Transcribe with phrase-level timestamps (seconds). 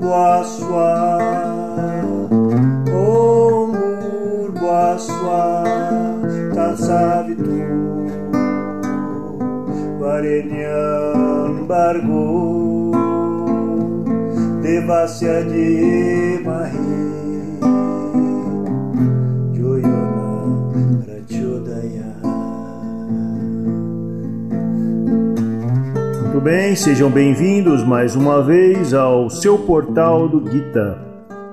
[0.00, 0.90] Bhaswa
[2.90, 3.72] Om
[4.54, 5.42] Bhaswa
[6.54, 7.58] Tatsavitu
[10.00, 12.26] Varenyam Bargo
[14.62, 15.36] Devasya
[16.46, 16.75] Mahi Joyona
[26.46, 30.96] bem, sejam bem-vindos mais uma vez ao seu portal do Gita,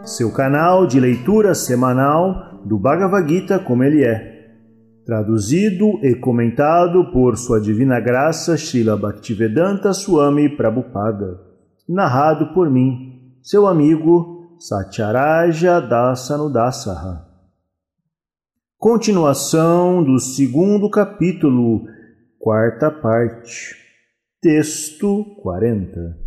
[0.03, 4.53] seu canal de leitura semanal do Bhagavad Gita como ele é,
[5.03, 11.41] traduzido e comentado por Sua Divina Graça Srila Bhaktivedanta Swami Prabhupada,
[11.89, 17.25] narrado por mim, seu amigo Satyaraja Dasanudasaha.
[18.77, 21.81] Continuação do segundo capítulo,
[22.37, 23.82] quarta parte.
[24.43, 26.17] Texto 40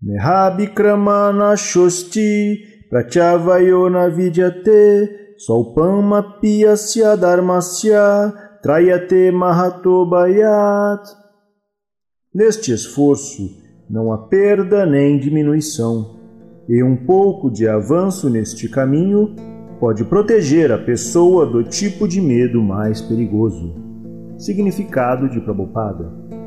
[0.00, 11.02] Nehabikramana Shosti Prachavayona Vidyate Solpama Piyasya Dharmasya Trayate Mahatobayat
[12.32, 13.42] Neste esforço
[13.90, 16.16] não há perda nem diminuição,
[16.68, 19.34] e um pouco de avanço neste caminho
[19.80, 23.74] pode proteger a pessoa do tipo de medo mais perigoso.
[24.38, 26.37] Significado de Prabhupada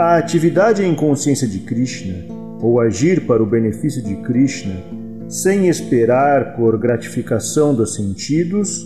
[0.00, 2.24] A atividade em consciência de Krishna,
[2.62, 4.76] ou agir para o benefício de Krishna,
[5.28, 8.82] sem esperar por gratificação dos sentidos,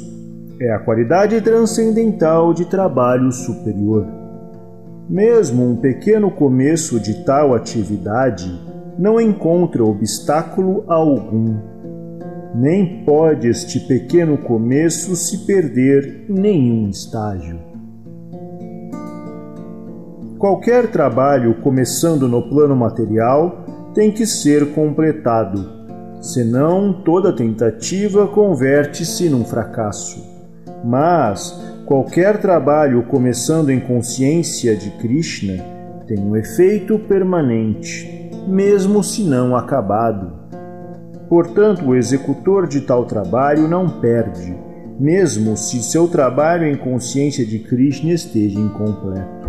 [0.61, 4.05] é a qualidade transcendental de trabalho superior.
[5.09, 8.51] Mesmo um pequeno começo de tal atividade
[8.99, 11.57] não encontra obstáculo algum.
[12.57, 17.64] Nem pode este pequeno começo se perder em nenhum estágio.
[20.45, 25.67] Qualquer trabalho começando no plano material tem que ser completado,
[26.21, 30.23] senão toda tentativa converte-se num fracasso.
[30.85, 35.65] Mas qualquer trabalho começando em consciência de Krishna
[36.07, 40.31] tem um efeito permanente, mesmo se não acabado.
[41.27, 44.55] Portanto, o executor de tal trabalho não perde,
[45.01, 49.44] mesmo se seu trabalho em consciência de Krishna esteja incompleto.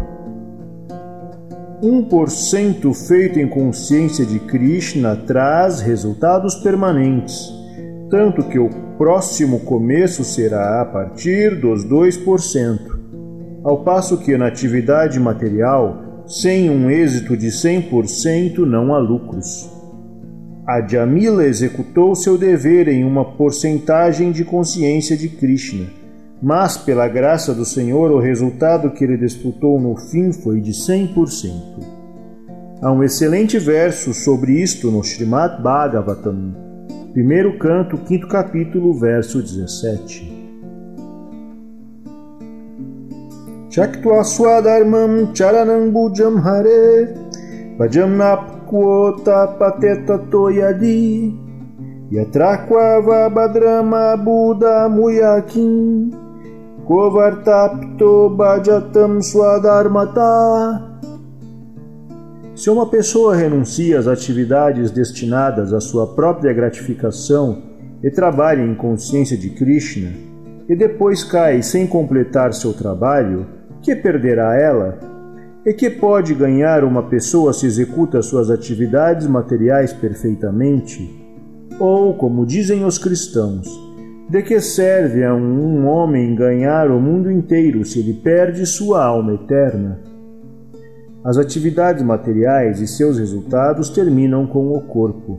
[1.81, 7.53] 1% feito em consciência de Krishna traz resultados permanentes,
[8.09, 12.79] tanto que o próximo começo será a partir dos 2%,
[13.63, 19.69] ao passo que na atividade material, sem um êxito de 100% não há lucros.
[20.67, 26.04] A Jamila executou seu dever em uma porcentagem de consciência de Krishna
[26.45, 31.51] mas pela graça do Senhor o resultado que ele disputou no fim foi de 100%.
[32.83, 36.53] Há um excelente verso sobre isto no Srimad Bhagavatam,
[37.13, 40.45] primeiro canto, quinto capítulo, verso 17.
[43.72, 47.11] Chaktva swadharmam charanam bujam hare
[47.75, 51.34] Bhajam napkvota pateta toyadi
[52.11, 56.24] Yatrakvava badrama buddha muyakim
[56.85, 61.00] Kovartapto Bhajatam Swadharmata.
[62.56, 67.59] Se uma pessoa renuncia às atividades destinadas à sua própria gratificação
[68.03, 70.12] e trabalha em consciência de Krishna,
[70.69, 73.47] e depois cai sem completar seu trabalho,
[73.81, 75.00] que perderá ela?
[75.66, 81.09] E que pode ganhar uma pessoa se executa suas atividades materiais perfeitamente?
[81.79, 83.84] Ou, como dizem os cristãos,
[84.27, 89.35] de que serve a um homem ganhar o mundo inteiro se ele perde sua alma
[89.35, 89.99] eterna?
[91.23, 95.37] As atividades materiais e seus resultados terminam com o corpo.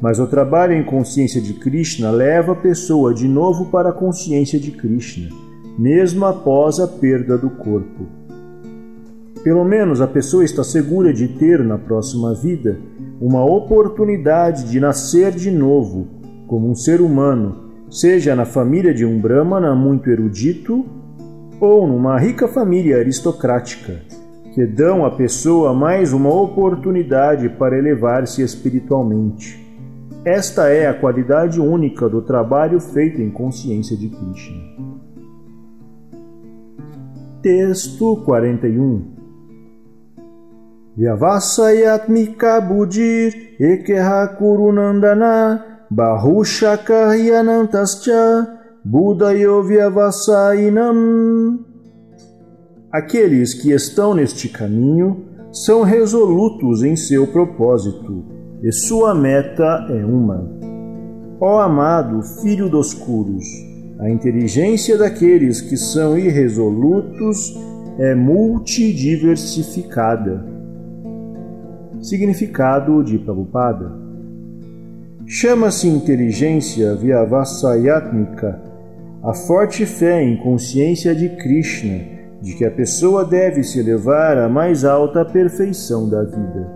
[0.00, 4.58] Mas o trabalho em consciência de Krishna leva a pessoa de novo para a consciência
[4.58, 5.28] de Krishna,
[5.78, 8.06] mesmo após a perda do corpo.
[9.44, 12.76] Pelo menos a pessoa está segura de ter na próxima vida
[13.20, 16.08] uma oportunidade de nascer de novo
[16.48, 20.84] como um ser humano seja na família de um Brahmana muito erudito
[21.60, 24.00] ou numa rica família aristocrática,
[24.54, 29.64] que dão à pessoa mais uma oportunidade para elevar-se espiritualmente.
[30.24, 34.60] Esta é a qualidade única do trabalho feito em consciência de Krishna.
[37.40, 39.14] Texto 41
[40.96, 48.46] Vyavasayatmika Budir Ekeha Kurunandana Bahushakaryanantascha
[48.84, 51.58] Buddhayovyavasainam
[52.92, 58.24] Aqueles que estão neste caminho são resolutos em seu propósito
[58.62, 60.50] e sua meta é uma.
[61.40, 63.44] Ó amado filho dos curos,
[64.00, 67.56] a inteligência daqueles que são irresolutos
[67.98, 70.44] é multidiversificada.
[72.00, 74.05] Significado de Prabhupada
[75.28, 78.62] Chama-se inteligência vyavassayatmika
[79.24, 81.98] a forte fé em consciência de Krishna,
[82.40, 86.70] de que a pessoa deve se elevar à mais alta perfeição da vida.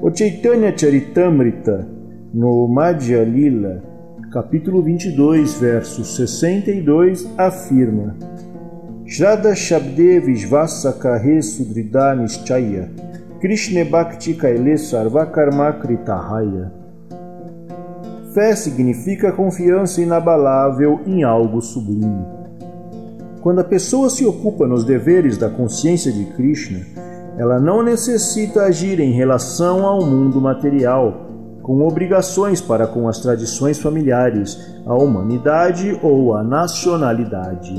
[0.00, 1.84] O Chaitanya Charitamrita,
[2.32, 3.82] no Madhya Lila,
[4.30, 8.14] capítulo 22, verso 62, afirma
[9.04, 12.88] Shraddha Shabde Vishvasa Kahe Sudrida Nishchaya
[13.40, 16.77] Krishna Bhakti Kaile Sarvakarma Kritahaya
[18.38, 22.24] Fé significa confiança inabalável em algo sublime.
[23.40, 26.86] Quando a pessoa se ocupa nos deveres da consciência de Krishna,
[27.36, 31.26] ela não necessita agir em relação ao mundo material,
[31.64, 34.56] com obrigações para com as tradições familiares,
[34.86, 37.74] a humanidade ou a nacionalidade.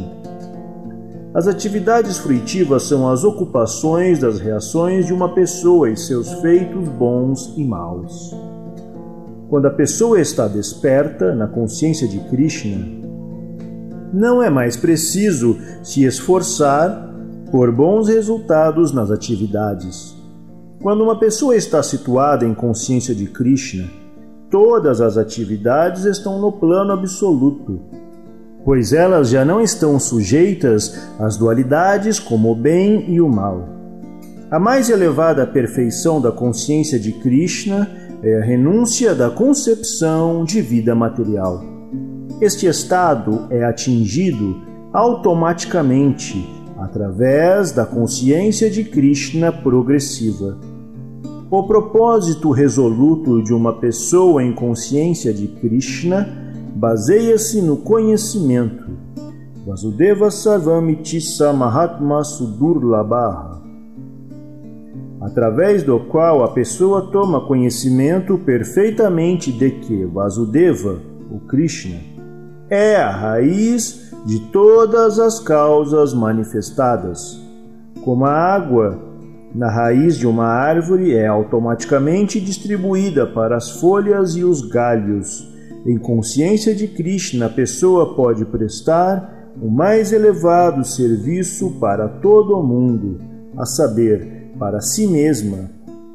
[1.33, 7.53] As atividades fruitivas são as ocupações das reações de uma pessoa e seus feitos bons
[7.55, 8.48] e maus.
[9.49, 12.85] Quando a pessoa está desperta na consciência de Krishna,
[14.13, 17.11] não é mais preciso se esforçar
[17.49, 20.15] por bons resultados nas atividades.
[20.83, 23.89] Quando uma pessoa está situada em consciência de Krishna,
[24.51, 27.79] todas as atividades estão no plano absoluto,
[28.63, 33.67] pois elas já não estão sujeitas às dualidades como o bem e o mal.
[34.51, 40.93] A mais elevada perfeição da consciência de Krishna é a renúncia da concepção de vida
[40.93, 41.63] material.
[42.41, 44.61] Este estado é atingido
[44.91, 50.57] automaticamente através da consciência de Krishna progressiva.
[51.49, 56.27] O propósito resoluto de uma pessoa em consciência de Krishna
[56.75, 58.85] baseia-se no conhecimento.
[59.65, 63.58] Vasudeva Sarvamitissa Mahatma Sudurlabha
[65.29, 70.99] através do qual a pessoa toma conhecimento perfeitamente de que Vasudeva,
[71.29, 71.99] o Krishna,
[72.67, 77.39] é a raiz de todas as causas manifestadas.
[78.03, 78.99] Como a água
[79.53, 85.47] na raiz de uma árvore é automaticamente distribuída para as folhas e os galhos,
[85.85, 92.63] em consciência de Krishna, a pessoa pode prestar o mais elevado serviço para todo o
[92.63, 93.21] mundo,
[93.57, 95.71] a saber, para si mesma,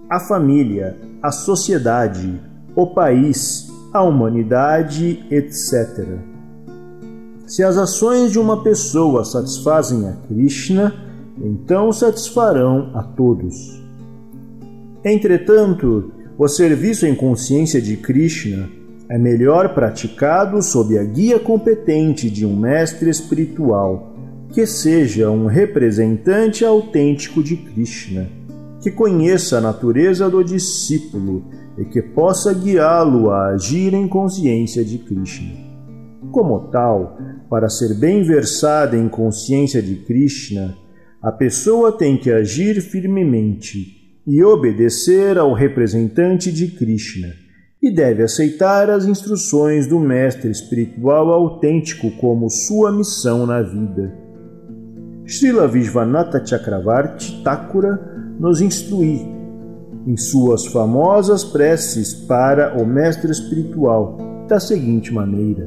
[0.08, 2.38] a família, a sociedade,
[2.76, 6.06] o país, a humanidade, etc.
[7.46, 10.92] Se as ações de uma pessoa satisfazem a Krishna,
[11.42, 13.82] então satisfarão a todos.
[15.04, 18.68] Entretanto, o serviço em consciência de Krishna
[19.08, 24.13] é melhor praticado sob a guia competente de um mestre espiritual,
[24.54, 28.30] que seja um representante autêntico de Krishna,
[28.80, 31.44] que conheça a natureza do discípulo
[31.76, 35.56] e que possa guiá-lo a agir em consciência de Krishna.
[36.30, 37.18] Como tal,
[37.50, 40.76] para ser bem versada em consciência de Krishna,
[41.20, 47.28] a pessoa tem que agir firmemente e obedecer ao representante de Krishna,
[47.82, 54.23] e deve aceitar as instruções do mestre espiritual autêntico como sua missão na vida.
[55.26, 57.98] Srila Vishvanatha Chakravarti Thakura
[58.38, 59.26] nos instrui
[60.06, 65.66] em suas famosas preces para o mestre espiritual da seguinte maneira: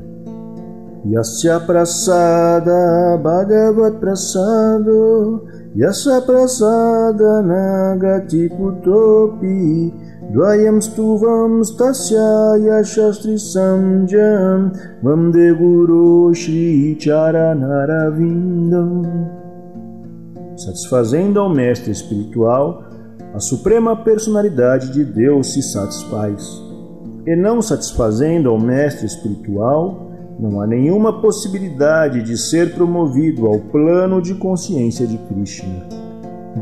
[1.05, 5.43] Yasya prasada bhagavat prasado
[5.75, 9.93] Yasya prasada nagati putopi
[10.33, 14.71] Dvayam stuvam stasya yashastri samjam
[15.01, 19.46] Vamde guru shri charanaravinda
[20.57, 22.83] Satisfazendo ao mestre espiritual,
[23.31, 26.59] a suprema personalidade de Deus se satisfaz.
[27.27, 30.09] E não satisfazendo ao mestre espiritual,
[30.39, 35.87] não há nenhuma possibilidade de ser promovido ao plano de consciência de Krishna.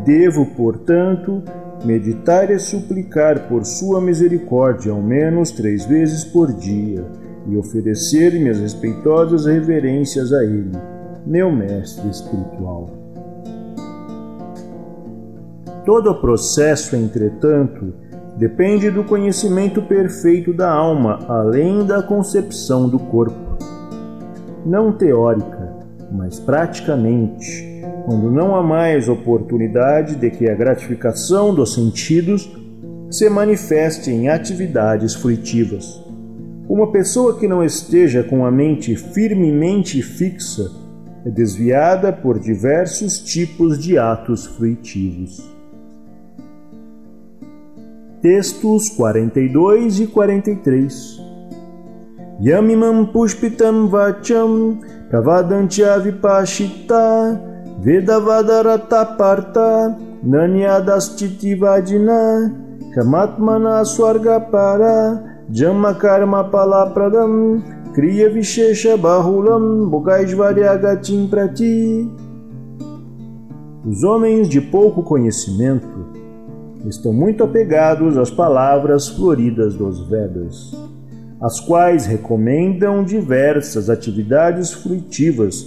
[0.03, 1.41] Devo, portanto,
[1.85, 7.05] meditar e suplicar por sua misericórdia ao menos três vezes por dia
[7.47, 10.71] e oferecer minhas respeitosas reverências a Ele,
[11.25, 13.04] meu mestre espiritual.
[15.85, 17.93] Todo o processo, entretanto,
[18.37, 23.45] depende do conhecimento perfeito da alma, além da concepção do corpo
[24.65, 25.71] não teórica,
[26.11, 32.51] mas praticamente, quando não há mais oportunidade de que a gratificação dos sentidos
[33.11, 36.03] se manifeste em atividades fruitivas.
[36.67, 40.63] Uma pessoa que não esteja com a mente firmemente fixa
[41.23, 45.54] é desviada por diversos tipos de atos fruitivos.
[48.25, 51.21] Textos 42 e 43
[52.41, 54.79] Yamimam pushpitam vacham
[55.11, 57.39] pravadantya vipashita
[57.85, 62.51] vedavadarataparta nanyadastitivajina
[62.95, 67.61] kamatmana swargapara jamma karma palapradam
[67.93, 72.09] kriya vishesha bahulam bhugaishvaryagatim prati
[73.85, 75.94] Os homens de pouco conhecimento
[76.87, 80.85] estão muito apegados às palavras floridas dos Vedas
[81.45, 85.63] as quais recomendam diversas atividades fruitivas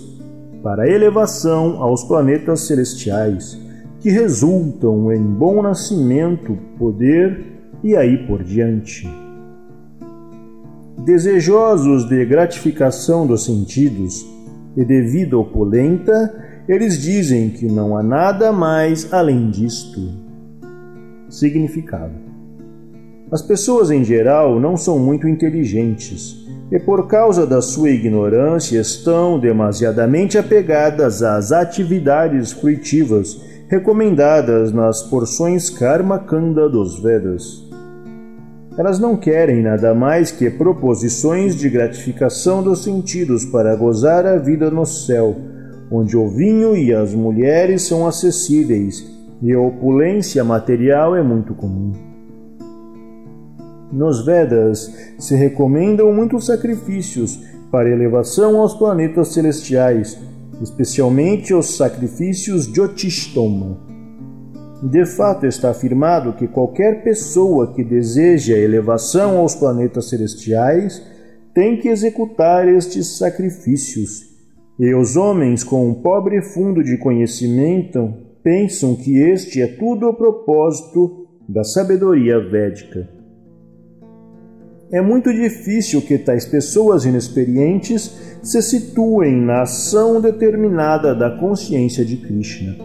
[0.63, 3.59] para elevação aos planetas celestiais,
[4.01, 7.45] que resultam em bom nascimento, poder
[7.83, 9.09] e aí por diante.
[11.05, 14.27] Desejosos de gratificação dos sentidos
[14.77, 16.35] e de vida opulenta,
[16.69, 20.28] eles dizem que não há nada mais além disto.
[21.29, 22.29] Significado
[23.31, 29.39] as pessoas em geral não são muito inteligentes e, por causa da sua ignorância, estão
[29.39, 37.69] demasiadamente apegadas às atividades fruitivas recomendadas nas porções Karma Kanda dos Vedas.
[38.79, 44.71] Elas não querem nada mais que proposições de gratificação dos sentidos para gozar a vida
[44.71, 45.37] no céu,
[45.91, 51.93] onde o vinho e as mulheres são acessíveis e a opulência material é muito comum.
[53.93, 57.41] Nos Vedas se recomendam muitos sacrifícios
[57.71, 60.19] para elevação aos planetas celestiais,
[60.61, 63.79] especialmente os sacrifícios de Otistoma.
[64.83, 71.03] De fato, está afirmado que qualquer pessoa que deseja elevação aos planetas celestiais
[71.53, 74.29] tem que executar estes sacrifícios.
[74.79, 80.15] E os homens com um pobre fundo de conhecimento pensam que este é tudo o
[80.15, 83.09] propósito da sabedoria védica.
[84.91, 92.17] É muito difícil que tais pessoas inexperientes se situem na ação determinada da consciência de
[92.17, 92.77] Krishna.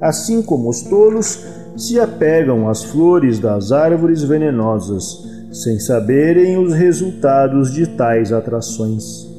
[0.00, 7.72] Assim como os tolos se apegam às flores das árvores venenosas, sem saberem os resultados
[7.72, 9.30] de tais atrações.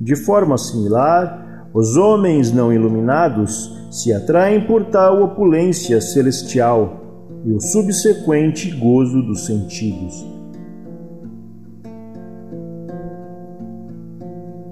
[0.00, 7.60] De forma similar, os homens não iluminados se atraem por tal opulência celestial e o
[7.60, 10.26] subsequente gozo dos sentidos.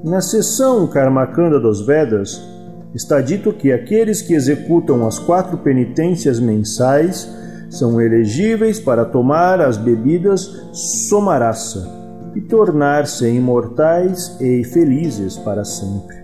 [0.03, 2.41] Na seção Karmakanda dos Vedas,
[2.95, 7.31] está dito que aqueles que executam as quatro penitências mensais
[7.69, 11.87] são elegíveis para tomar as bebidas somarasa
[12.35, 16.20] e tornar-se imortais e felizes para sempre.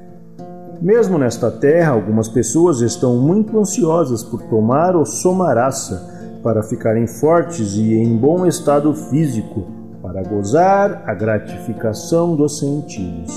[0.80, 7.74] Mesmo nesta terra, algumas pessoas estão muito ansiosas por tomar o somarasa para ficarem fortes
[7.74, 9.66] e em bom estado físico,
[10.02, 13.32] para gozar a gratificação dos sentidos.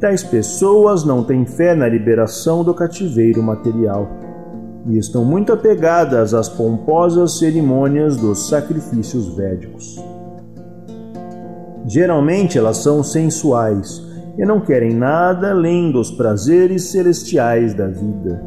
[0.00, 4.08] Tais pessoas não têm fé na liberação do cativeiro material
[4.86, 10.02] e estão muito apegadas às pomposas cerimônias dos sacrifícios védicos.
[11.86, 18.42] Geralmente elas são sensuais e não querem nada além dos prazeres celestiais da vida.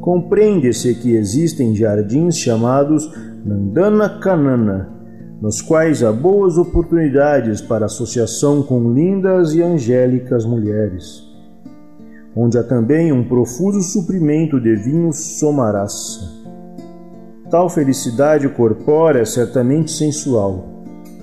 [0.00, 3.08] Compreende-se que existem jardins chamados
[3.44, 4.88] Nandana Kanana,
[5.40, 11.22] nos quais há boas oportunidades para associação com lindas e angélicas mulheres,
[12.34, 16.42] onde há também um profuso suprimento de vinho somarassa.
[17.50, 20.71] Tal felicidade corpórea é certamente sensual.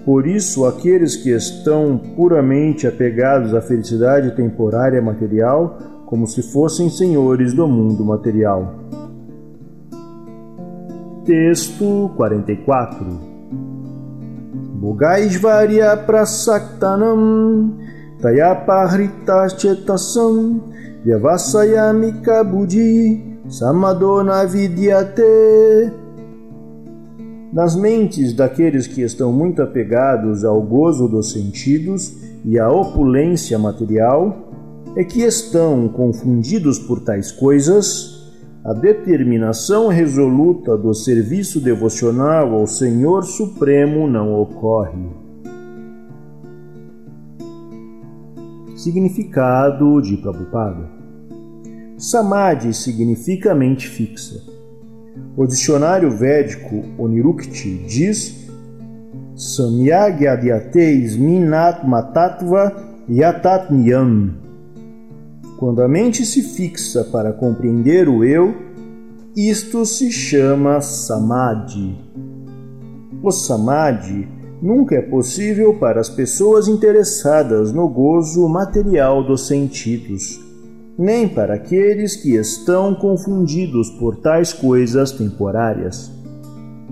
[0.05, 7.53] Por isso, aqueles que estão puramente apegados à felicidade temporária material, como se fossem senhores
[7.53, 8.73] do mundo material.
[11.25, 13.05] Texto 44
[14.81, 17.73] Bhogaishvarya prasaktanam
[18.21, 20.61] tayapahritascetasam
[21.05, 25.91] vyavasayamika buddhi samadona vidyate
[27.51, 32.15] nas mentes daqueles que estão muito apegados ao gozo dos sentidos
[32.45, 34.49] e à opulência material,
[34.95, 38.19] é que estão confundidos por tais coisas
[38.63, 45.09] a determinação resoluta do serviço devocional ao Senhor Supremo não ocorre.
[48.75, 50.99] Significado de Prabhupada
[51.97, 54.58] Samadhi significa mente fixa.
[55.39, 58.45] O dicionário védico Onirukti diz
[59.37, 62.75] Samyagyadhyate isminatma tattva
[63.07, 64.33] yatatmyam.
[65.57, 68.53] Quando a mente se fixa para compreender o eu,
[69.33, 71.95] isto se chama samadhi.
[73.23, 74.27] O samadhi
[74.61, 80.37] nunca é possível para as pessoas interessadas no gozo material dos sentidos,
[80.99, 86.11] nem para aqueles que estão confundidos por tais coisas temporárias.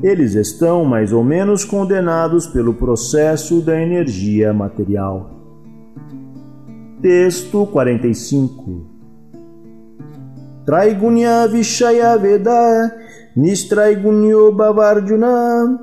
[0.02, 5.32] Eles estão mais ou menos condenados pelo processo da energia material.
[7.02, 8.86] Texto 45
[10.66, 12.96] Traigunya Vishaya Veda
[13.36, 15.82] Nistraigunyo Bavarjuna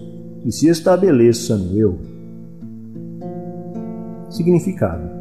[0.45, 1.99] e se estabeleça no eu.
[4.29, 5.18] Significado: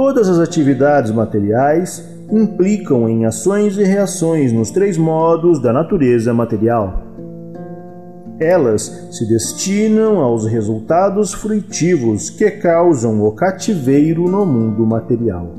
[0.00, 7.02] Todas as atividades materiais implicam em ações e reações nos três modos da natureza material.
[8.38, 15.52] Elas se destinam aos resultados fruitivos que causam o cativeiro no mundo material.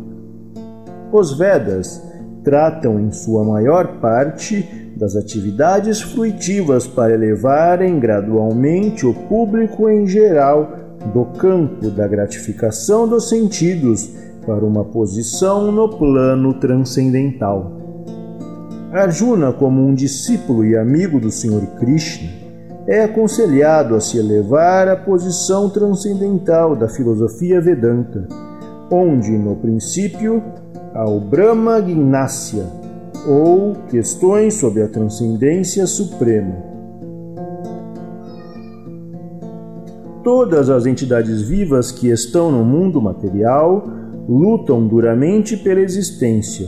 [1.11, 2.01] Os Vedas
[2.41, 10.77] tratam em sua maior parte das atividades fruitivas para elevarem gradualmente o público em geral
[11.13, 17.71] do campo da gratificação dos sentidos para uma posição no plano transcendental.
[18.91, 22.31] Arjuna, como um discípulo e amigo do Senhor Krishna,
[22.87, 28.27] é aconselhado a se elevar à posição transcendental da filosofia Vedanta,
[28.89, 30.41] onde, no princípio,
[30.95, 32.65] há o Brahma Gnasya,
[33.27, 36.55] ou questões sobre a transcendência suprema.
[40.23, 43.98] Todas as entidades vivas que estão no mundo material
[44.29, 46.67] lutam duramente pela existência.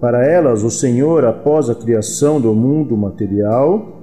[0.00, 4.00] Para elas, o Senhor, após a criação do mundo material,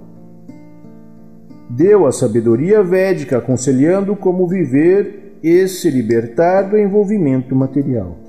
[1.69, 8.28] deu a sabedoria védica aconselhando como viver e se libertar do envolvimento material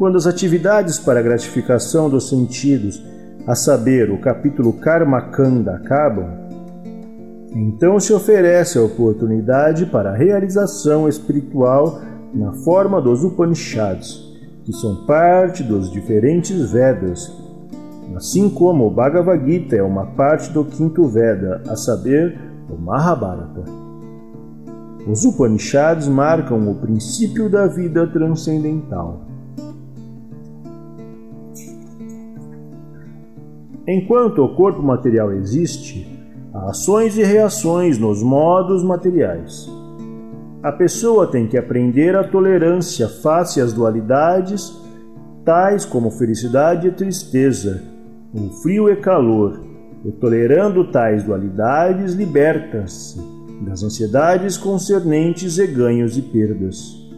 [0.00, 3.04] quando as atividades para gratificação dos sentidos,
[3.46, 6.24] a saber, o capítulo Karma Kanda, acabam,
[7.54, 12.00] então se oferece a oportunidade para a realização espiritual
[12.32, 14.30] na forma dos Upanishads,
[14.64, 17.32] que são parte dos diferentes Vedas,
[18.14, 22.38] assim como o Bhagavad Gita é uma parte do quinto Veda, a saber,
[22.68, 23.64] o Mahabharata.
[25.06, 29.22] Os Upanishads marcam o princípio da vida transcendental.
[33.88, 36.06] Enquanto o corpo material existe,
[36.52, 39.79] há ações e reações nos modos materiais.
[40.62, 44.70] A pessoa tem que aprender a tolerância face às dualidades,
[45.42, 47.82] tais como felicidade e tristeza,
[48.34, 49.58] o frio e calor,
[50.04, 53.18] e tolerando tais dualidades, liberta-se
[53.62, 57.08] das ansiedades concernentes e ganhos e perdas.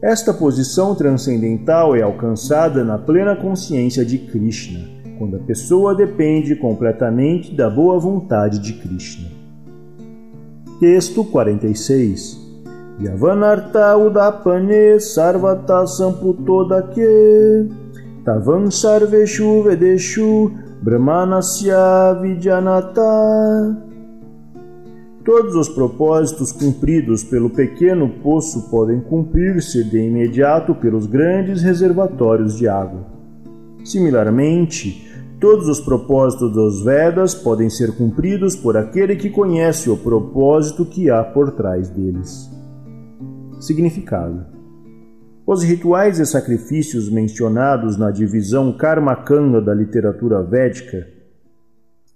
[0.00, 4.88] Esta posição transcendental é alcançada na plena consciência de Krishna,
[5.18, 9.41] quando a pessoa depende completamente da boa vontade de Krishna.
[10.82, 12.40] Texto 46
[13.00, 17.68] Yavanarta udapane sarvata samputodake
[18.24, 20.50] tavam sarveshu vedeshu
[20.82, 23.76] brahmanasya vijanata
[25.24, 32.66] Todos os propósitos cumpridos pelo pequeno poço podem cumprir-se de imediato pelos grandes reservatórios de
[32.66, 33.06] água.
[33.84, 35.11] Similarmente,
[35.42, 41.10] todos os propósitos dos Vedas podem ser cumpridos por aquele que conhece o propósito que
[41.10, 42.48] há por trás deles.
[43.60, 44.46] Significado:
[45.44, 51.08] Os rituais e sacrifícios mencionados na divisão Karmakanda da literatura védica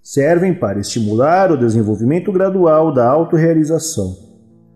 [0.01, 4.15] servem para estimular o desenvolvimento gradual da autorrealização.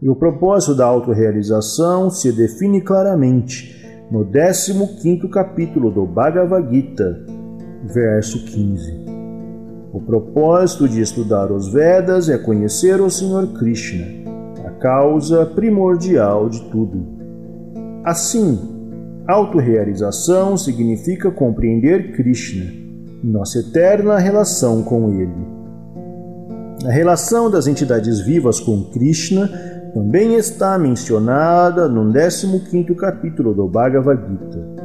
[0.02, 3.80] E o propósito da autorrealização se define claramente
[4.12, 7.41] no 15 capítulo do Bhagavad Gita,
[7.84, 9.06] verso 15.
[9.94, 14.06] O propósito de estudar os Vedas é conhecer o Senhor Krishna,
[14.66, 17.06] a causa primordial de tudo.
[18.04, 18.58] Assim,
[19.28, 22.66] Autorealização significa compreender Krishna,
[23.24, 25.48] nossa eterna relação com Ele.
[26.86, 29.48] A relação das entidades vivas com Krishna
[29.94, 34.81] também está mencionada no 15 capítulo do Bhagavad Gita.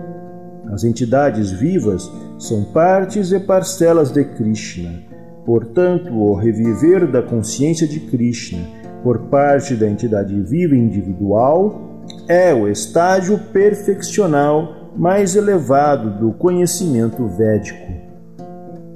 [0.73, 5.03] As entidades vivas são partes e parcelas de Krishna.
[5.45, 8.59] Portanto, o reviver da consciência de Krishna
[9.03, 17.93] por parte da entidade viva individual é o estágio perfeccional mais elevado do conhecimento védico.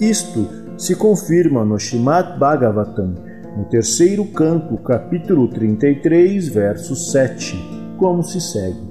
[0.00, 3.14] Isto se confirma no Srimad Bhagavatam,
[3.56, 7.54] no terceiro canto, capítulo 33, verso 7,
[7.98, 8.89] como se segue.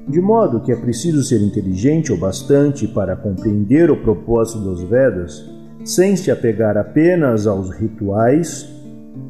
[0.09, 5.49] De modo que é preciso ser inteligente o bastante para compreender o propósito dos Vedas,
[5.85, 8.69] sem se apegar apenas aos rituais,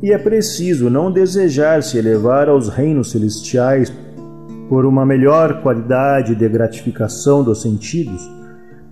[0.03, 3.93] e é preciso não desejar se elevar aos reinos celestiais
[4.71, 8.27] por uma melhor qualidade de gratificação dos sentidos,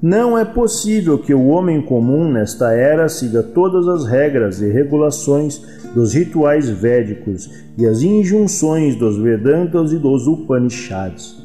[0.00, 5.61] não é possível que o homem comum nesta era siga todas as regras e regulações
[5.92, 11.37] dos rituais védicos e as injunções dos Vedantas e dos Upanishads.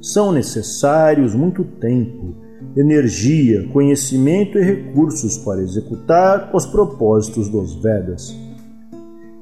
[0.00, 2.34] São necessários muito tempo,
[2.74, 8.34] energia, conhecimento e recursos para executar os propósitos dos Vedas.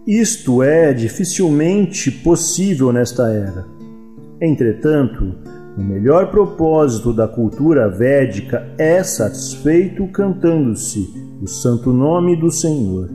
[0.05, 3.65] Isto é dificilmente possível nesta era.
[4.41, 5.33] Entretanto,
[5.77, 11.09] o melhor propósito da cultura védica é satisfeito cantando-se
[11.41, 13.09] o santo nome do Senhor,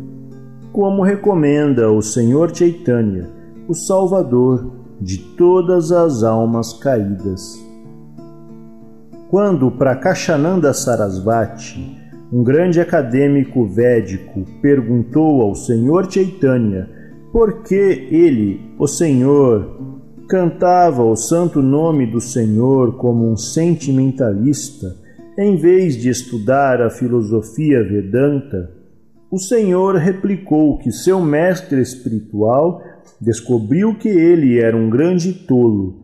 [0.72, 3.30] como recomenda o Senhor Chaitanya,
[3.68, 7.64] o Salvador de todas as almas caídas.
[9.30, 16.90] Quando Prakashananda Sarasvati um grande acadêmico védico perguntou ao Senhor Chaitanya
[17.32, 17.76] por que
[18.12, 19.77] ele, o Senhor,
[20.28, 24.96] cantava o santo nome do Senhor como um sentimentalista,
[25.40, 28.72] em vez de estudar a filosofia Vedanta,
[29.32, 32.82] o Senhor replicou que seu mestre espiritual
[33.22, 35.96] descobriu que ele era um grande tolo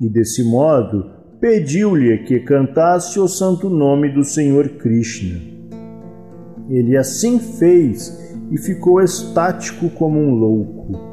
[0.00, 5.40] e, desse modo, pediu-lhe que cantasse o santo nome do Senhor Krishna.
[6.68, 11.11] Ele assim fez e ficou estático como um louco.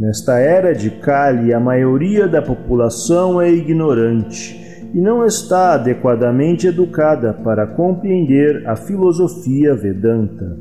[0.00, 4.58] Nesta era de Kali, a maioria da população é ignorante
[4.94, 10.56] e não está adequadamente educada para compreender a filosofia Vedanta.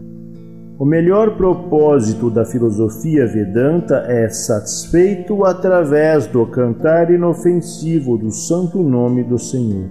[0.77, 9.23] O melhor propósito da filosofia Vedanta é satisfeito através do cantar inofensivo do santo nome
[9.23, 9.89] do Senhor.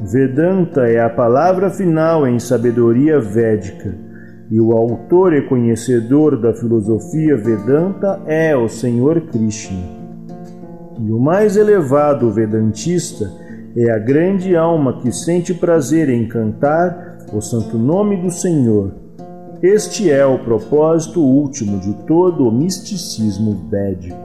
[0.00, 4.05] Vedanta é a palavra final em sabedoria védica,
[4.50, 9.82] e o autor e conhecedor da filosofia Vedanta é o Senhor Krishna.
[10.98, 13.30] E o mais elevado vedantista
[13.76, 18.94] é a grande alma que sente prazer em cantar o santo nome do Senhor.
[19.62, 24.16] Este é o propósito último de todo o misticismo védico.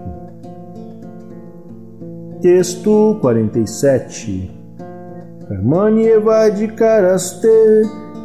[2.41, 4.51] Texto 47
[5.47, 7.47] Karmanyevadikaraste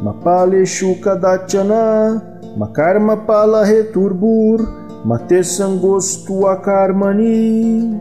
[0.03, 2.21] Mapaleshu kadachana
[2.55, 4.59] Makarma pala returbur
[5.03, 7.99] Matesangostu akarmani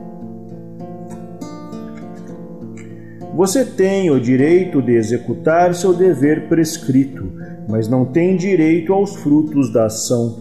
[3.34, 7.30] Você tem o direito de executar seu dever prescrito,
[7.68, 10.40] mas não tem direito aos frutos da ação.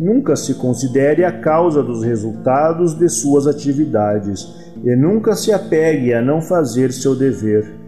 [0.00, 6.20] Nunca se considere a causa dos resultados de suas atividades e nunca se apegue a
[6.20, 7.81] não fazer seu dever.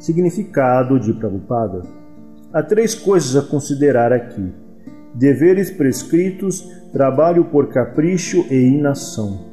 [0.00, 2.00] Significado de Prabhupada
[2.52, 4.52] Há três coisas a considerar aqui:
[5.14, 9.48] deveres prescritos, trabalho por capricho e inação.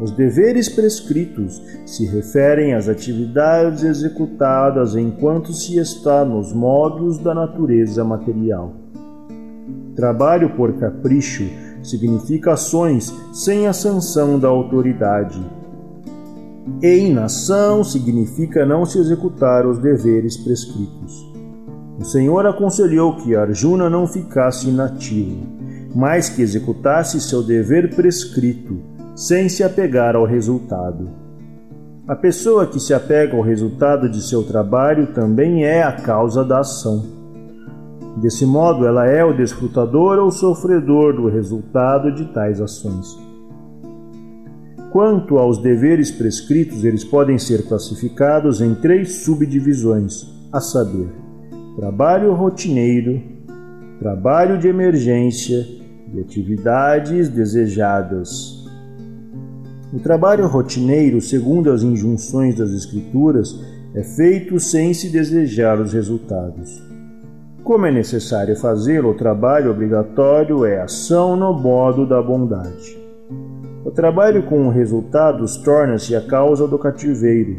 [0.00, 8.02] Os deveres prescritos se referem às atividades executadas enquanto se está nos modos da natureza
[8.02, 8.72] material.
[9.94, 11.44] Trabalho por capricho
[11.82, 15.40] significa ações sem a sanção da autoridade.
[16.82, 21.34] E inação significa não se executar os deveres prescritos.
[21.98, 25.46] O Senhor aconselhou que Arjuna não ficasse inativo,
[25.94, 28.78] mas que executasse seu dever prescrito,
[29.14, 31.08] sem se apegar ao resultado.
[32.08, 36.60] A pessoa que se apega ao resultado de seu trabalho também é a causa da
[36.60, 37.04] ação.
[38.16, 43.18] Desse modo, ela é o desfrutador ou sofredor do resultado de tais ações.
[44.94, 51.08] Quanto aos deveres prescritos, eles podem ser classificados em três subdivisões, a saber,
[51.74, 53.20] trabalho rotineiro,
[53.98, 55.66] trabalho de emergência
[56.14, 58.64] e atividades desejadas.
[59.92, 63.52] O trabalho rotineiro, segundo as injunções das Escrituras,
[63.96, 66.80] é feito sem se desejar os resultados.
[67.64, 73.03] Como é necessário fazê-lo, o trabalho obrigatório é ação no modo da bondade.
[73.84, 77.56] O trabalho com resultados torna-se a causa do cativeiro,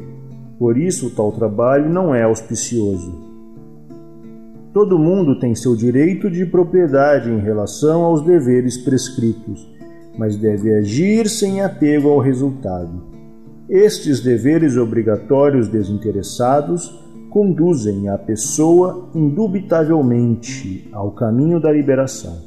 [0.57, 3.23] por isso tal trabalho não é auspicioso.
[4.73, 9.75] Todo mundo tem seu direito de propriedade em relação aos deveres prescritos
[10.17, 13.03] mas deve agir sem apego ao resultado.
[13.69, 22.43] Estes deveres obrigatórios desinteressados conduzem a pessoa indubitavelmente ao caminho da liberação.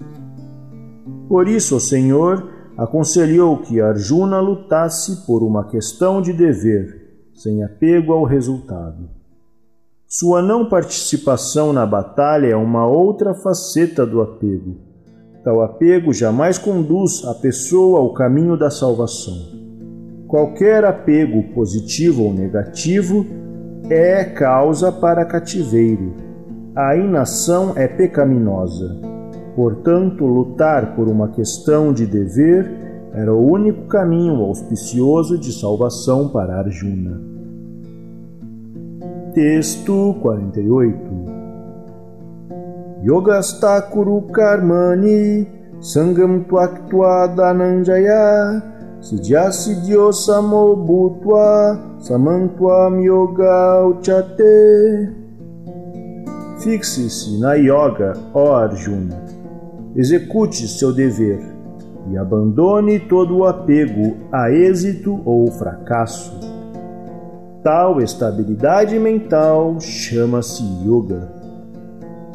[1.28, 8.12] Por isso, o Senhor aconselhou que Arjuna lutasse por uma questão de dever, sem apego
[8.12, 9.10] ao resultado.
[10.06, 14.88] Sua não participação na batalha é uma outra faceta do apego
[15.48, 19.34] Tal apego jamais conduz a pessoa ao caminho da salvação.
[20.26, 23.24] Qualquer apego, positivo ou negativo,
[23.88, 26.12] é causa para cativeiro.
[26.76, 29.17] A inação é pecaminosa.
[29.58, 36.60] Portanto, lutar por uma questão de dever era o único caminho auspicioso de salvação para
[36.60, 37.20] Arjuna.
[39.34, 40.96] Texto 48
[43.02, 45.48] Yogastakuru karmani
[45.80, 48.62] sangam tvaktva dananjaya
[49.00, 49.50] siddhya
[50.12, 55.16] samo bhutva samantvam yoga uchate.
[56.60, 59.37] Fixe-se na yoga, ó Arjuna.
[59.96, 61.40] Execute seu dever
[62.10, 66.38] e abandone todo o apego a êxito ou fracasso.
[67.62, 71.32] Tal estabilidade mental chama-se yoga.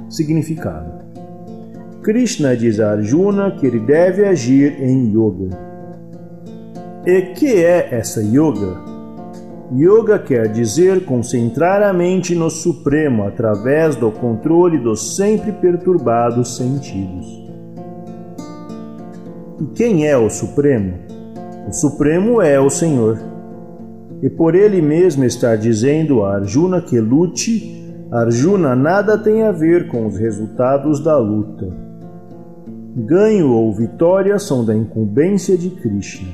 [0.10, 0.92] Significado:
[2.02, 5.58] Krishna diz a Arjuna que ele deve agir em yoga.
[7.06, 8.82] E que é essa yoga?
[9.76, 17.43] Yoga quer dizer concentrar a mente no Supremo através do controle dos sempre perturbados sentidos.
[19.62, 20.94] E quem é o Supremo?
[21.68, 23.20] O Supremo é o Senhor.
[24.22, 29.88] E por ele mesmo estar dizendo a Arjuna que lute, Arjuna nada tem a ver
[29.88, 31.68] com os resultados da luta.
[32.96, 36.30] Ganho ou vitória são da incumbência de Krishna.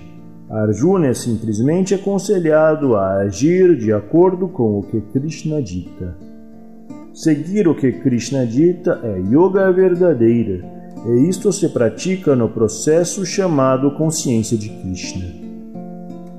[0.50, 6.16] Arjuna é simplesmente aconselhado a agir de acordo com o que Krishna dita.
[7.14, 13.92] Seguir o que Krishna dita é yoga verdadeira, e isto se pratica no processo chamado
[13.92, 15.26] consciência de Krishna.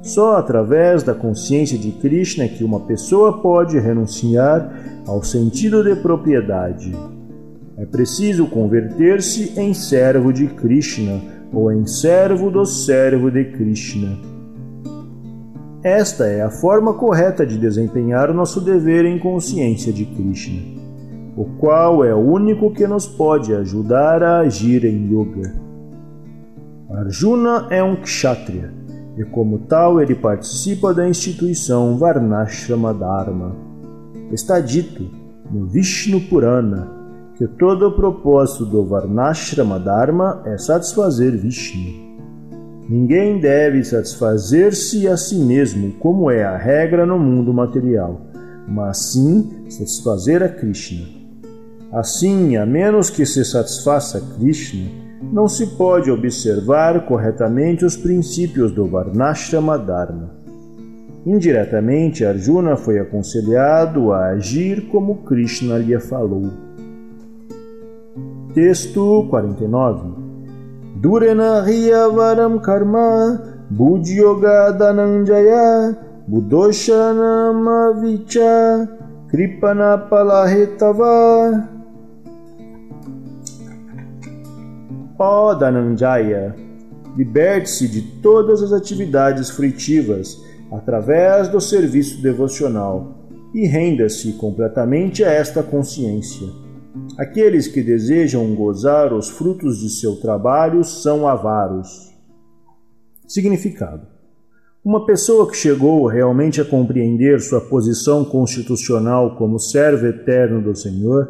[0.03, 4.73] Só através da consciência de Krishna é que uma pessoa pode renunciar
[5.07, 6.93] ao sentido de propriedade.
[7.77, 11.21] É preciso converter-se em servo de Krishna
[11.53, 14.19] ou em servo do servo de Krishna.
[15.83, 20.61] Esta é a forma correta de desempenhar nosso dever em consciência de Krishna,
[21.37, 25.55] o qual é o único que nos pode ajudar a agir em yoga.
[26.91, 28.73] Arjuna é um kshatriya
[29.17, 33.55] e, como tal, ele participa da instituição Varnashrama Dharma
[34.33, 35.11] está dito
[35.51, 36.89] no Vishnu Purana
[37.37, 42.11] que todo o propósito do Varnashrama Dharma é satisfazer Vishnu.
[42.89, 48.21] Ninguém deve satisfazer-se a si mesmo, como é a regra no mundo material,
[48.67, 51.20] mas sim satisfazer a Krishna.
[51.93, 54.89] Assim, a menos que se satisfaça Krishna,
[55.33, 60.31] não se pode observar corretamente os princípios do Varnashrama Dharma.
[61.27, 66.51] Indiretamente, Arjuna foi aconselhado a agir como Krishna lhe falou.
[68.55, 70.15] Texto 49
[70.97, 71.65] Durena
[72.15, 78.89] Varam Karma Budyoga Dananjaya Budoshanama Vicha
[85.23, 85.55] Ó
[87.15, 93.19] liberte-se de todas as atividades fruitivas através do serviço devocional
[93.53, 96.49] e renda-se completamente a esta consciência.
[97.19, 102.11] Aqueles que desejam gozar os frutos de seu trabalho são avaros.
[103.29, 104.07] Significado:
[104.83, 111.29] Uma pessoa que chegou realmente a compreender sua posição constitucional como servo eterno do Senhor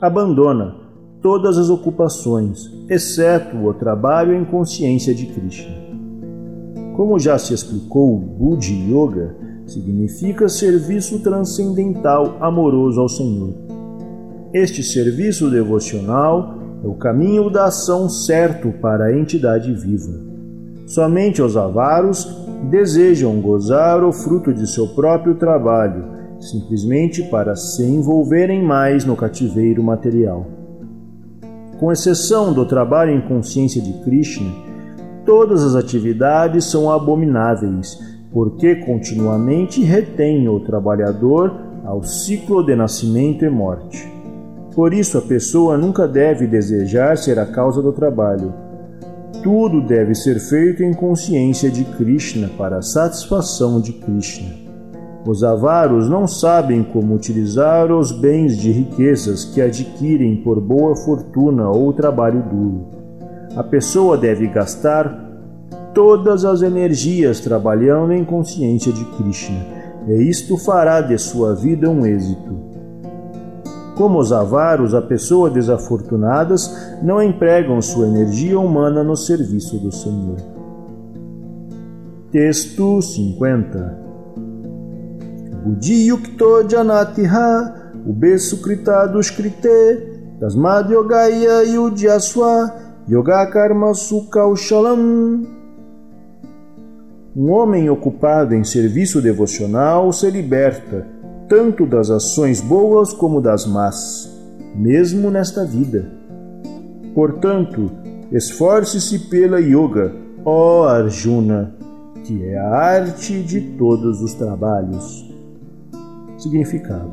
[0.00, 0.89] abandona
[1.22, 5.74] todas as ocupações, exceto o trabalho em consciência de Krishna.
[6.96, 13.54] Como já se explicou, Buddhi Yoga significa serviço transcendental amoroso ao Senhor.
[14.52, 20.18] Este serviço devocional é o caminho da ação certo para a entidade viva.
[20.86, 22.26] Somente os avaros
[22.70, 26.04] desejam gozar o fruto de seu próprio trabalho,
[26.40, 30.59] simplesmente para se envolverem mais no cativeiro material.
[31.80, 34.52] Com exceção do trabalho em consciência de Krishna,
[35.24, 37.98] todas as atividades são abomináveis
[38.30, 44.06] porque continuamente retém o trabalhador ao ciclo de nascimento e morte.
[44.74, 48.52] Por isso, a pessoa nunca deve desejar ser a causa do trabalho.
[49.42, 54.59] Tudo deve ser feito em consciência de Krishna para a satisfação de Krishna.
[55.26, 61.68] Os avaros não sabem como utilizar os bens de riquezas que adquirem por boa fortuna
[61.68, 62.86] ou trabalho duro.
[63.54, 65.28] A pessoa deve gastar
[65.92, 69.58] todas as energias trabalhando em consciência de Krishna,
[70.08, 72.58] e isto fará de sua vida um êxito.
[73.96, 80.36] Como os avaros, a pessoas desafortunadas não empregam sua energia humana no serviço do Senhor.
[82.30, 84.09] Texto 50
[85.64, 87.74] Budi yukto janatiha
[88.06, 89.78] ubesukrita dushkrite
[90.40, 92.72] tasmad yogaya yudyaswa
[93.08, 95.46] yoga karma sukha ushalam
[97.36, 101.06] um homem ocupado em serviço devocional se liberta
[101.48, 104.28] tanto das ações boas como das más,
[104.74, 106.10] mesmo nesta vida.
[107.14, 107.90] Portanto,
[108.32, 110.12] esforce-se pela yoga,
[110.44, 111.74] ó Arjuna,
[112.24, 115.29] que é a arte de todos os trabalhos.
[116.40, 117.10] Significado: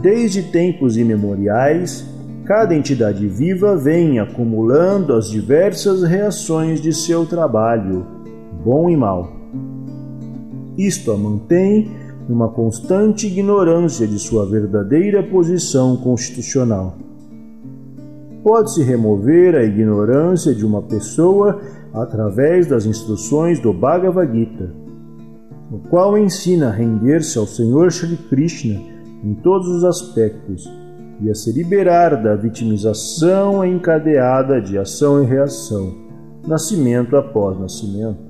[0.00, 2.06] Desde tempos imemoriais,
[2.44, 8.06] cada entidade viva vem acumulando as diversas reações de seu trabalho
[8.64, 9.32] bom e mal.
[10.78, 11.90] Isto a mantém
[12.28, 16.96] numa constante ignorância de sua verdadeira posição constitucional.
[18.42, 21.60] Pode-se remover a ignorância de uma pessoa
[21.92, 24.70] através das instruções do Bhagavad Gita,
[25.70, 28.80] o qual ensina a render-se ao Senhor Shri Krishna
[29.24, 30.70] em todos os aspectos
[31.20, 35.94] e a se liberar da vitimização encadeada de ação e reação,
[36.46, 38.26] nascimento após nascimento.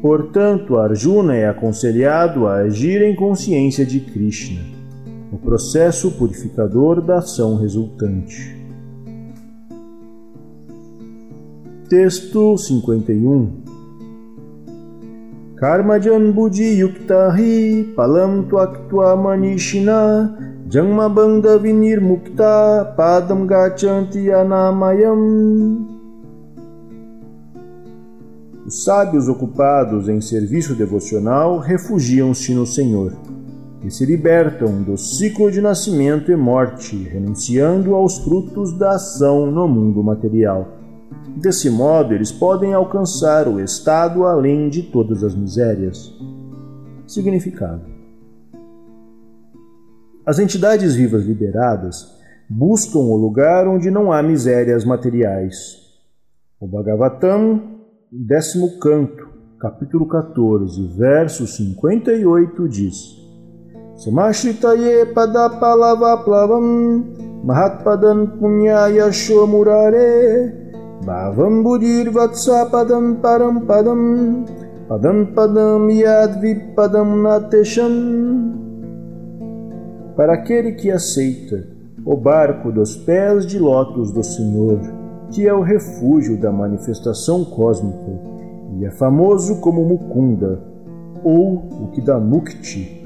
[0.00, 4.60] Portanto, Arjuna é aconselhado a agir em consciência de Krishna,
[5.32, 8.60] o processo purificador da ação resultante.
[11.88, 13.61] Texto 51
[15.62, 20.36] Karmajan Buddhi Yuktahi Palam Tvaktva Manishina
[20.68, 25.86] Janma Bandha Vinirmukta Padam Gachanti Anamayam
[28.66, 33.12] os sábios ocupados em serviço devocional refugiam-se no Senhor
[33.84, 39.68] e se libertam do ciclo de nascimento e morte, renunciando aos frutos da ação no
[39.68, 40.81] mundo material.
[41.36, 46.12] Desse modo, eles podem alcançar o estado além de todas as misérias.
[47.06, 47.86] Significado:
[50.26, 52.06] As entidades vivas liberadas
[52.48, 55.80] buscam o lugar onde não há misérias materiais.
[56.60, 57.80] O Bhagavatam
[58.12, 59.26] décimo canto,
[59.58, 63.16] capítulo 14, verso 58 diz:
[63.96, 70.61] Samashritaye padapalavaplavam mahatpadan punyaya shomurare
[72.10, 74.44] vatsapadam param padam
[74.88, 78.54] padam padam yadvipadam natesham
[80.16, 81.66] Para aquele que aceita
[82.04, 84.78] o barco dos pés de lótus do Senhor,
[85.30, 88.12] que é o refúgio da manifestação cósmica
[88.78, 90.60] e é famoso como Mukunda
[91.24, 93.02] ou o Kidamukti.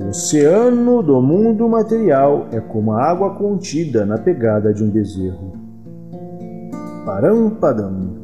[0.00, 5.63] O oceano do mundo material é como a água contida na pegada de um bezerro.
[7.04, 8.16] Parampadam,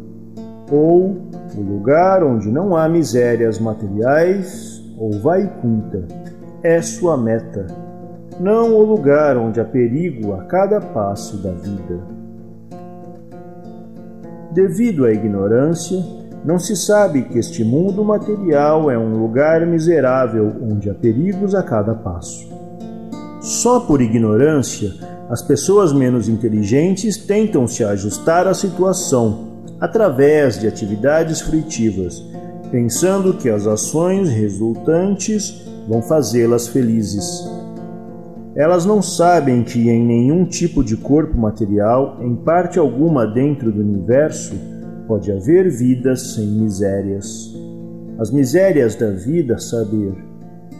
[0.70, 6.06] ou o lugar onde não há misérias materiais, ou Vaikunta,
[6.62, 7.66] é sua meta,
[8.38, 12.00] não o lugar onde há perigo a cada passo da vida.
[14.52, 16.02] Devido à ignorância,
[16.44, 21.62] não se sabe que este mundo material é um lugar miserável onde há perigos a
[21.62, 22.48] cada passo.
[23.40, 24.90] Só por ignorância,
[25.30, 32.20] as pessoas menos inteligentes tentam se ajustar à situação através de atividades fruitivas,
[32.72, 37.48] pensando que as ações resultantes vão fazê-las felizes.
[38.56, 43.80] Elas não sabem que em nenhum tipo de corpo material, em parte alguma dentro do
[43.80, 44.52] universo,
[45.06, 47.54] pode haver vida sem misérias.
[48.18, 50.12] As misérias da vida, saber,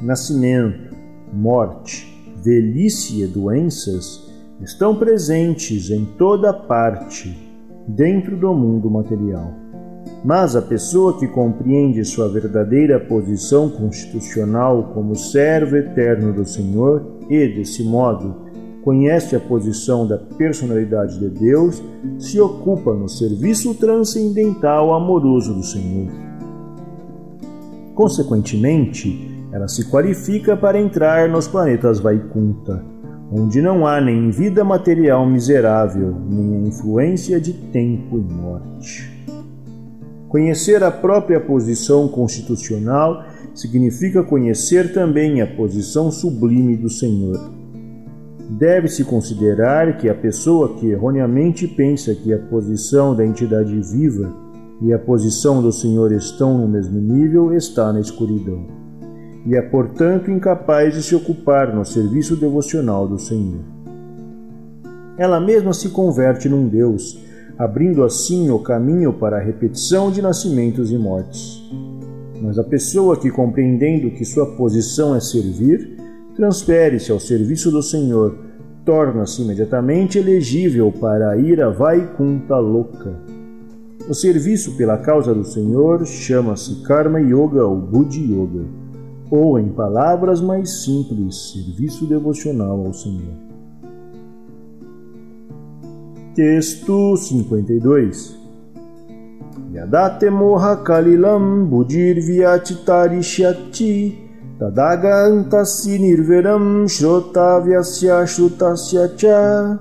[0.03, 0.93] nascimento,
[1.33, 2.05] morte,
[2.43, 4.30] velhice e doenças,
[4.63, 7.37] estão presentes em toda parte
[7.87, 9.53] dentro do mundo material.
[10.25, 17.49] Mas a pessoa que compreende sua verdadeira posição constitucional como servo eterno do Senhor e,
[17.49, 18.51] desse modo,
[18.83, 21.83] conhece a posição da personalidade de Deus,
[22.19, 26.11] se ocupa no serviço transcendental amoroso do Senhor.
[27.95, 32.85] Consequentemente, ela se qualifica para entrar nos planetas Vaikunta,
[33.31, 39.11] onde não há nem vida material miserável, nem a influência de tempo e morte.
[40.29, 43.25] Conhecer a própria posição constitucional
[43.55, 47.61] significa conhecer também a posição sublime do Senhor
[48.51, 54.35] Deve-se considerar que a pessoa que erroneamente pensa que a posição da entidade viva
[54.83, 58.67] e a posição do Senhor estão no mesmo nível está na escuridão,
[59.47, 63.61] e é, portanto, incapaz de se ocupar no serviço devocional do Senhor.
[65.17, 67.19] Ela mesma se converte num Deus,
[67.59, 71.63] abrindo assim o caminho para a repetição de nascimentos e mortes.
[72.41, 75.97] Mas a pessoa que, compreendendo que sua posição é servir,
[76.35, 78.35] transfere-se ao serviço do Senhor,
[78.85, 83.15] torna-se imediatamente elegível para a Vaikunta Loka.
[84.09, 88.65] O serviço pela causa do Senhor chama-se Karma Yoga ou Buddhi Yoga,
[89.31, 93.35] ou, em palavras mais simples, serviço devocional ao Senhor.
[96.35, 98.41] Texto 52
[99.73, 109.79] Yadate moha kalilam budir vyachitarishyati Tadagantasi nirveram shrotavyasya shrutasya cha.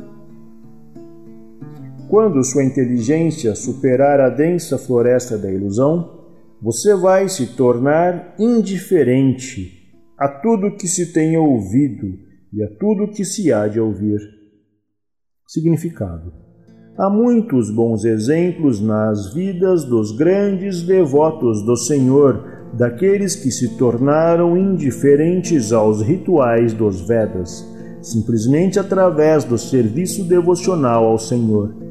[2.07, 6.18] Quando sua inteligência superar a densa floresta da ilusão,
[6.61, 9.79] você vai se tornar indiferente
[10.17, 12.17] a tudo que se tem ouvido
[12.51, 14.19] e a tudo que se há de ouvir.
[15.47, 16.33] Significado:
[16.97, 22.43] Há muitos bons exemplos nas vidas dos grandes devotos do Senhor
[22.73, 27.65] daqueles que se tornaram indiferentes aos rituais dos Vedas,
[28.01, 31.88] simplesmente através do serviço devocional ao Senhor.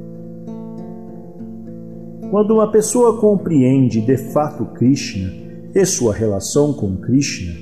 [2.30, 5.32] Quando uma pessoa compreende de fato Krishna
[5.74, 7.54] e sua relação com Krishna,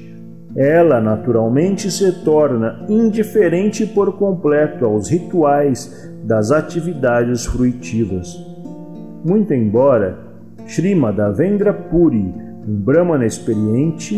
[0.56, 8.34] ela naturalmente se torna indiferente por completo aos rituais das atividades fruitivas.
[9.24, 10.18] Muito embora
[10.66, 12.34] Srimad Avendra Puri
[12.66, 14.16] um Brahmana experiente,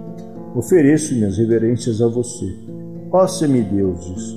[0.54, 2.46] ofereço minhas reverências a você.
[3.12, 4.36] Ó semideuses,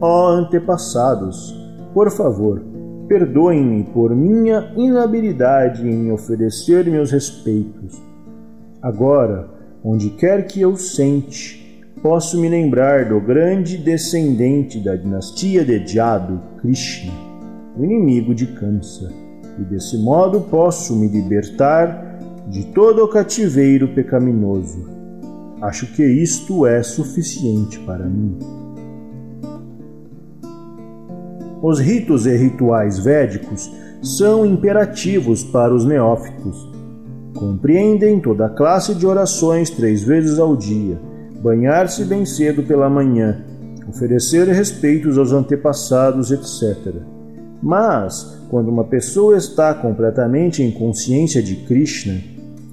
[0.00, 1.58] ó antepassados,
[1.94, 2.62] por favor,
[3.08, 8.00] perdoem-me por minha inabilidade em oferecer meus respeitos.
[8.82, 9.48] Agora,
[9.82, 11.59] onde quer que eu sente,
[12.02, 17.12] posso me lembrar do grande descendente da dinastia de Jadu, Krishna,
[17.76, 19.12] o inimigo de Kamsa,
[19.58, 24.88] e desse modo posso me libertar de todo o cativeiro pecaminoso.
[25.60, 28.38] acho que isto é suficiente para mim.
[31.62, 33.70] Os ritos e rituais védicos
[34.02, 36.66] são imperativos para os neófitos.
[37.38, 40.98] Compreendem toda a classe de orações três vezes ao dia,
[41.42, 43.44] banhar-se bem cedo pela manhã,
[43.88, 46.94] oferecer respeitos aos antepassados, etc.
[47.62, 52.20] Mas, quando uma pessoa está completamente em consciência de Krishna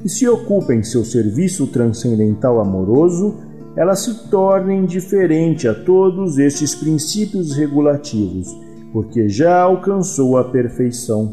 [0.03, 3.35] e se ocupa em seu serviço transcendental amoroso,
[3.75, 11.31] ela se torna indiferente a todos estes princípios regulativos porque já alcançou a perfeição.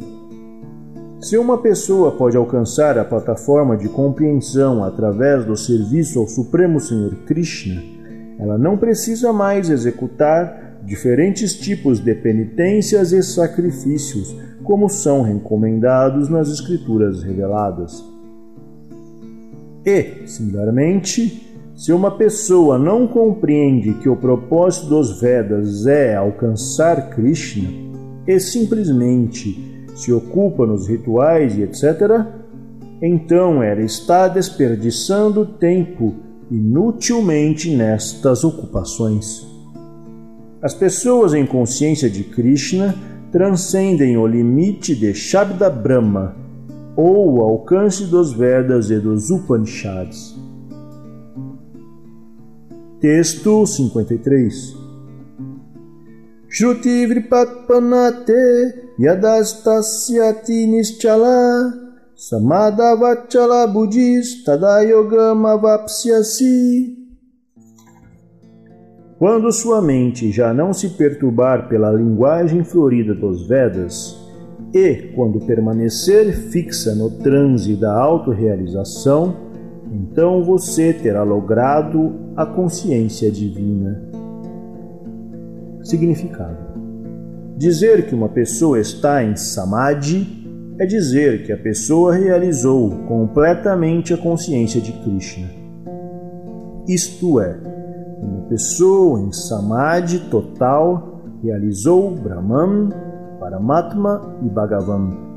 [1.25, 7.15] Se uma pessoa pode alcançar a plataforma de compreensão através do serviço ao Supremo Senhor
[7.25, 7.83] Krishna,
[8.39, 16.51] ela não precisa mais executar diferentes tipos de penitências e sacrifícios, como são recomendados nas
[16.51, 18.05] Escrituras reveladas.
[19.83, 27.71] E, similarmente, se uma pessoa não compreende que o propósito dos Vedas é alcançar Krishna
[28.27, 32.27] e simplesmente se ocupa nos rituais e etc.,
[33.01, 36.15] então ela está desperdiçando tempo
[36.51, 39.47] inutilmente nestas ocupações.
[40.63, 42.95] As pessoas em consciência de Krishna
[43.31, 46.37] transcendem o limite de Shabda Brahma
[46.97, 50.35] ou o alcance dos Vedas e dos Upanishads.
[53.01, 54.77] Texto 53
[56.49, 58.84] Shruti Vripatpanate
[60.69, 61.73] Nischala
[62.15, 66.97] Samadavachala Buddhis Tadayogama Vapsyasi
[69.19, 74.17] Quando sua mente já não se perturbar pela linguagem florida dos Vedas,
[74.73, 79.35] e quando permanecer fixa no transe da autorrealização,
[79.91, 84.03] então você terá logrado a consciência divina.
[85.83, 86.64] Significado:
[87.57, 90.45] Dizer que uma pessoa está em samadhi
[90.79, 95.49] é dizer que a pessoa realizou completamente a consciência de Krishna.
[96.89, 97.57] Isto é,
[98.21, 102.89] uma pessoa em samadhi total realizou Brahman,
[103.39, 105.35] Paramatma e Bhagavan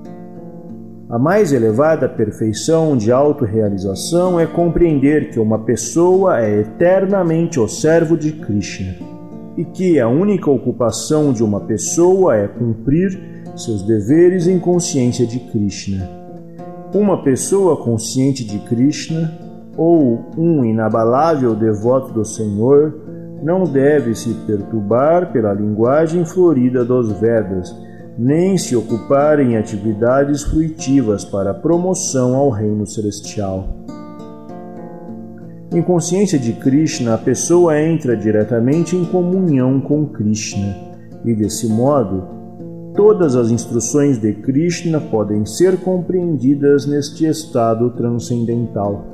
[1.09, 8.17] a mais elevada perfeição de autorrealização é compreender que uma pessoa é eternamente o servo
[8.17, 9.16] de Krishna
[9.57, 13.19] e que a única ocupação de uma pessoa é cumprir
[13.55, 16.07] seus deveres em consciência de Krishna.
[16.93, 19.33] Uma pessoa consciente de Krishna
[19.75, 22.93] ou um inabalável devoto do Senhor
[23.43, 27.75] não deve se perturbar pela linguagem florida dos Vedas
[28.17, 33.67] nem se ocupar em atividades fruitivas para promoção ao reino celestial.
[35.73, 40.73] Em consciência de Krishna, a pessoa entra diretamente em comunhão com Krishna,
[41.25, 42.23] e desse modo,
[42.95, 49.05] todas as instruções de Krishna podem ser compreendidas neste estado transcendental.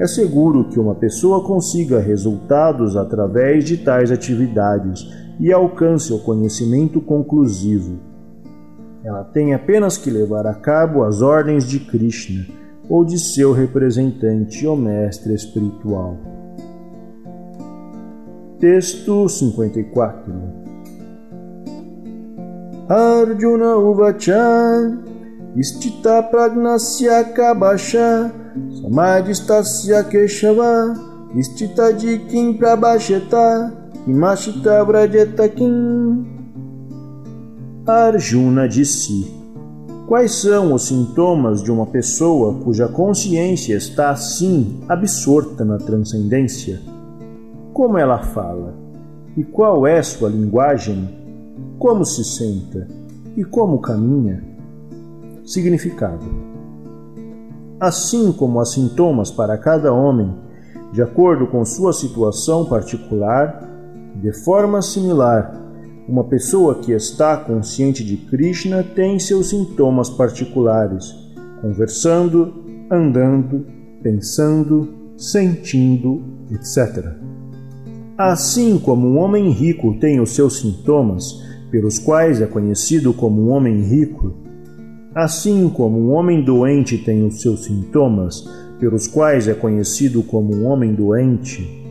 [0.00, 5.08] É seguro que uma pessoa consiga resultados através de tais atividades
[5.38, 8.00] e alcance o conhecimento conclusivo.
[9.04, 12.61] Ela tem apenas que levar a cabo as ordens de Krishna
[12.92, 16.18] ou de seu representante ou mestre espiritual.
[18.60, 20.30] Texto 54
[22.90, 24.98] Arjuna Uvacha
[25.56, 28.30] Istita Pragnasya Kabasha
[28.82, 30.94] Samadhistasya Keshava
[31.34, 33.72] Istita Jikim Prabhasheta
[34.06, 36.26] Imashita Vrajetakim.
[37.86, 39.41] Arjuna disse:
[40.06, 46.80] Quais são os sintomas de uma pessoa cuja consciência está assim absorta na transcendência?
[47.72, 48.74] Como ela fala?
[49.36, 51.08] E qual é sua linguagem?
[51.78, 52.88] Como se senta?
[53.36, 54.42] E como caminha?
[55.44, 56.26] Significado:
[57.80, 60.34] Assim como há sintomas para cada homem,
[60.92, 63.68] de acordo com sua situação particular,
[64.16, 65.61] de forma similar,
[66.08, 71.14] uma pessoa que está consciente de Krishna tem seus sintomas particulares,
[71.60, 72.52] conversando,
[72.90, 73.64] andando,
[74.02, 77.14] pensando, sentindo, etc.
[78.18, 81.40] Assim como um homem rico tem os seus sintomas,
[81.70, 84.34] pelos quais é conhecido como um homem rico,
[85.14, 88.44] assim como um homem doente tem os seus sintomas,
[88.78, 91.81] pelos quais é conhecido como um homem doente,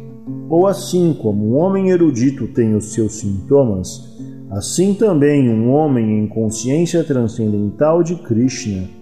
[0.50, 4.18] ou assim como um homem erudito tem os seus sintomas,
[4.50, 9.02] assim também um homem em consciência transcendental de Krishna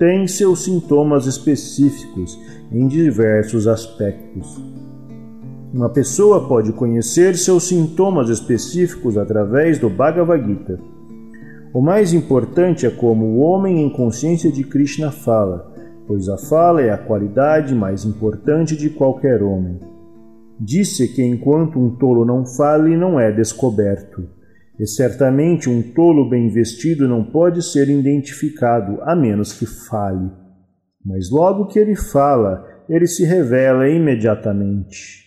[0.00, 2.40] tem seus sintomas específicos
[2.72, 4.58] em diversos aspectos.
[5.74, 10.80] Uma pessoa pode conhecer seus sintomas específicos através do Bhagavad Gita.
[11.74, 15.70] O mais importante é como o homem em consciência de Krishna fala,
[16.06, 19.78] pois a fala é a qualidade mais importante de qualquer homem.
[20.62, 24.28] Disse que enquanto um tolo não fale, não é descoberto.
[24.78, 30.30] E certamente um tolo bem vestido não pode ser identificado, a menos que fale.
[31.02, 35.24] Mas logo que ele fala, ele se revela imediatamente.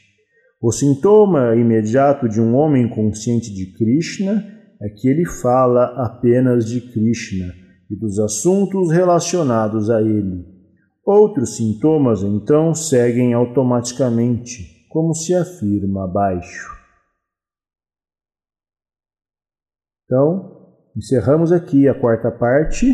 [0.62, 4.46] O sintoma imediato de um homem consciente de Krishna
[4.80, 7.52] é que ele fala apenas de Krishna
[7.90, 10.46] e dos assuntos relacionados a ele.
[11.04, 16.72] Outros sintomas, então, seguem automaticamente como se afirma abaixo.
[20.06, 22.86] Então, encerramos aqui a quarta parte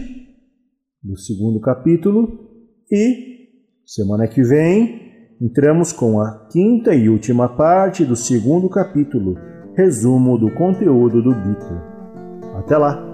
[1.04, 2.50] do segundo capítulo
[2.90, 3.50] e
[3.86, 9.36] semana que vem entramos com a quinta e última parte do segundo capítulo,
[9.76, 11.84] resumo do conteúdo do Gita.
[12.56, 13.06] Até lá!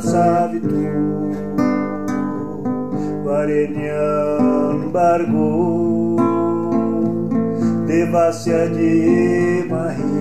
[0.00, 0.84] Savitu
[3.24, 5.50] varenyam bargo
[7.88, 8.94] devasya de
[9.70, 10.15] mahi